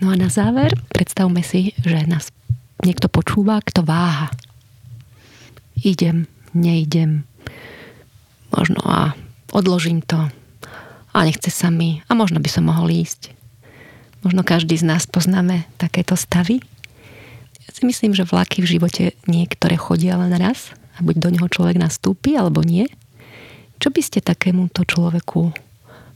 No 0.00 0.10
a 0.10 0.16
na 0.16 0.32
záver 0.32 0.72
predstavme 0.88 1.44
si, 1.44 1.76
že 1.76 2.08
nás 2.08 2.32
niekto 2.80 3.12
počúva, 3.12 3.60
kto 3.60 3.84
váha. 3.84 4.32
Idem, 5.76 6.24
neidem, 6.56 7.28
možno 8.48 8.80
a 8.80 9.12
odložím 9.52 10.00
to, 10.00 10.24
a 11.14 11.16
nechce 11.20 11.52
sa 11.52 11.68
mi 11.68 12.00
a 12.08 12.16
možno 12.16 12.40
by 12.40 12.48
som 12.48 12.64
mohol 12.64 12.88
ísť. 12.88 13.30
Možno 14.24 14.40
každý 14.40 14.80
z 14.80 14.88
nás 14.88 15.04
poznáme 15.04 15.68
takéto 15.76 16.16
stavy. 16.16 16.64
Ja 17.64 17.70
si 17.72 17.82
myslím, 17.88 18.12
že 18.12 18.28
vlaky 18.28 18.60
v 18.60 18.70
živote 18.76 19.04
niektoré 19.24 19.80
chodia 19.80 20.20
len 20.20 20.32
raz 20.36 20.72
a 20.94 21.02
buď 21.02 21.16
do 21.18 21.28
neho 21.32 21.48
človek 21.48 21.80
nastúpi, 21.80 22.36
alebo 22.36 22.60
nie. 22.60 22.86
Čo 23.80 23.90
by 23.90 24.00
ste 24.00 24.20
takémuto 24.22 24.86
človeku 24.86 25.50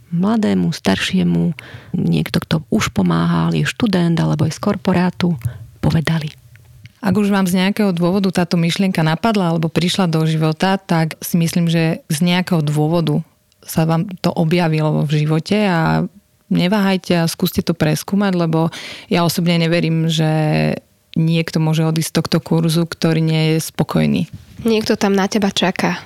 mladému, 0.09 0.73
staršiemu, 0.73 1.53
niekto, 1.93 2.41
kto 2.41 2.65
už 2.73 2.93
pomáhal, 2.97 3.53
je 3.53 3.69
študent 3.69 4.17
alebo 4.17 4.49
je 4.49 4.57
z 4.57 4.61
korporátu, 4.61 5.37
povedali? 5.85 6.33
Ak 6.99 7.15
už 7.15 7.31
vám 7.31 7.47
z 7.47 7.63
nejakého 7.63 7.95
dôvodu 7.95 8.27
táto 8.35 8.59
myšlienka 8.59 9.07
napadla 9.07 9.55
alebo 9.55 9.71
prišla 9.71 10.11
do 10.11 10.27
života, 10.27 10.81
tak 10.81 11.15
si 11.23 11.39
myslím, 11.39 11.71
že 11.71 12.03
z 12.11 12.19
nejakého 12.25 12.59
dôvodu 12.65 13.23
sa 13.63 13.87
vám 13.87 14.09
to 14.19 14.33
objavilo 14.35 15.05
v 15.07 15.27
živote 15.27 15.55
a 15.55 16.09
neváhajte 16.51 17.23
a 17.23 17.31
skúste 17.31 17.61
to 17.63 17.77
preskúmať, 17.77 18.33
lebo 18.35 18.73
ja 19.13 19.23
osobne 19.23 19.61
neverím, 19.61 20.09
že 20.09 20.27
niekto 21.19 21.59
môže 21.59 21.83
odísť 21.83 22.11
z 22.15 22.17
tohto 22.23 22.39
kurzu, 22.39 22.87
ktorý 22.87 23.19
nie 23.19 23.43
je 23.55 23.67
spokojný. 23.67 24.31
Niekto 24.63 24.95
tam 24.95 25.19
na 25.19 25.27
teba 25.27 25.51
čaká. 25.51 25.99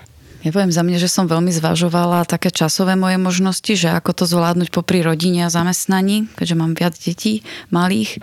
Ja 0.43 0.51
poviem 0.51 0.75
za 0.75 0.83
mňa, 0.83 0.99
že 0.99 1.07
som 1.07 1.31
veľmi 1.31 1.55
zvažovala 1.55 2.27
také 2.27 2.51
časové 2.51 2.99
moje 2.99 3.15
možnosti, 3.15 3.73
že 3.79 3.95
ako 3.95 4.11
to 4.11 4.25
zvládnuť 4.27 4.75
popri 4.75 4.99
rodine 4.99 5.47
a 5.47 5.55
zamestnaní, 5.55 6.27
keďže 6.35 6.59
mám 6.59 6.75
viac 6.75 6.99
detí 6.99 7.47
malých. 7.71 8.19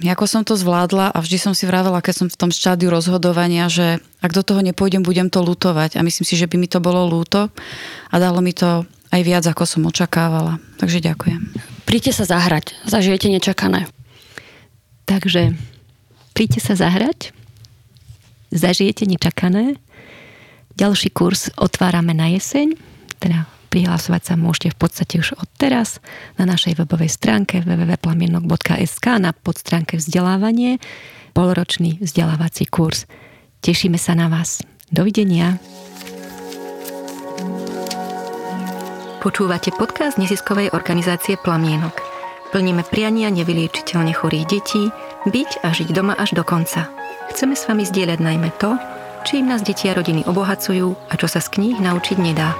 Ako 0.00 0.24
som 0.24 0.44
to 0.44 0.56
zvládla 0.56 1.12
a 1.12 1.18
vždy 1.20 1.36
som 1.40 1.52
si 1.52 1.68
vravela, 1.68 2.00
keď 2.04 2.24
som 2.24 2.28
v 2.32 2.40
tom 2.40 2.50
štádiu 2.52 2.88
rozhodovania, 2.88 3.68
že 3.68 4.00
ak 4.20 4.32
do 4.32 4.44
toho 4.44 4.60
nepôjdem, 4.64 5.04
budem 5.04 5.28
to 5.28 5.44
lutovať. 5.44 6.00
A 6.00 6.04
myslím 6.04 6.24
si, 6.24 6.36
že 6.36 6.48
by 6.48 6.56
mi 6.56 6.68
to 6.68 6.80
bolo 6.80 7.04
lúto 7.04 7.52
a 8.08 8.14
dalo 8.16 8.40
mi 8.40 8.56
to 8.56 8.88
aj 9.12 9.20
viac, 9.20 9.44
ako 9.44 9.64
som 9.68 9.88
očakávala. 9.88 10.60
Takže 10.80 11.04
ďakujem. 11.04 11.40
Príďte 11.84 12.12
sa 12.16 12.24
zahrať, 12.28 12.76
zažijete 12.88 13.28
nečakané. 13.28 13.88
Takže 15.04 15.56
príďte 16.36 16.60
sa 16.60 16.76
zahrať, 16.76 17.32
zažijete 18.52 19.08
nečakané 19.08 19.80
ďalší 20.76 21.08
kurz 21.10 21.48
otvárame 21.56 22.12
na 22.12 22.28
jeseň, 22.28 22.76
teda 23.18 23.48
prihlasovať 23.72 24.22
sa 24.22 24.34
môžete 24.36 24.76
v 24.76 24.78
podstate 24.78 25.14
už 25.18 25.40
od 25.40 25.48
teraz 25.56 25.98
na 26.36 26.44
našej 26.44 26.76
webovej 26.76 27.10
stránke 27.10 27.64
www.plamienok.sk 27.64 29.06
na 29.18 29.32
podstránke 29.32 29.96
vzdelávanie, 29.96 30.78
polročný 31.32 31.98
vzdelávací 32.04 32.68
kurz. 32.68 33.08
Tešíme 33.64 33.96
sa 33.96 34.12
na 34.14 34.28
vás. 34.28 34.62
Dovidenia. 34.92 35.58
Počúvate 39.24 39.74
podcast 39.74 40.22
neziskovej 40.22 40.70
organizácie 40.70 41.34
Plamienok. 41.34 42.05
Plníme 42.54 42.86
priania 42.86 43.28
nevyliečiteľne 43.34 44.14
chorých 44.14 44.46
detí, 44.46 44.88
byť 45.26 45.66
a 45.66 45.74
žiť 45.74 45.90
doma 45.90 46.14
až 46.14 46.38
do 46.38 46.46
konca. 46.46 46.86
Chceme 47.34 47.58
s 47.58 47.66
vami 47.66 47.82
zdieľať 47.82 48.18
najmä 48.22 48.54
to, 48.62 48.78
čím 49.26 49.50
nás 49.50 49.66
deti 49.66 49.90
a 49.90 49.96
rodiny 49.98 50.22
obohacujú 50.30 51.10
a 51.10 51.14
čo 51.18 51.26
sa 51.26 51.42
z 51.42 51.50
kníh 51.58 51.76
naučiť 51.82 52.16
nedá. 52.22 52.54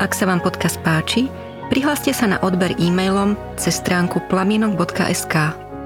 Ak 0.00 0.16
sa 0.16 0.24
vám 0.24 0.40
podcast 0.40 0.80
páči, 0.80 1.28
prihláste 1.68 2.16
sa 2.16 2.24
na 2.28 2.40
odber 2.40 2.72
e-mailom 2.80 3.36
cez 3.60 3.76
stránku 3.76 4.24
plamienok.sk. 4.32 5.34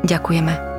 Ďakujeme. 0.06 0.69